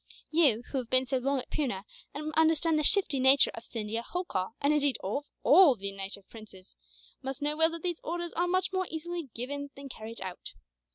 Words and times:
"You, 0.31 0.63
who 0.71 0.79
have 0.79 0.89
been 0.89 1.05
so 1.05 1.19
long 1.19 1.37
at 1.37 1.51
Poona, 1.51 1.83
and 2.11 2.33
understand 2.33 2.79
the 2.79 2.83
shifty 2.83 3.19
nature 3.19 3.51
of 3.53 3.63
Scindia, 3.65 4.01
Holkar, 4.01 4.47
and 4.59 4.73
indeed 4.73 4.97
of 5.03 5.27
all 5.43 5.75
the 5.75 5.91
native 5.91 6.27
princes, 6.27 6.75
must 7.21 7.43
know 7.43 7.55
well 7.55 7.69
that 7.69 7.83
these 7.83 8.01
orders 8.03 8.33
are 8.33 8.47
much 8.47 8.73
more 8.73 8.87
easily 8.89 9.29
given 9.35 9.69
than 9.75 9.89
carried 9.89 10.19
out. 10.19 10.53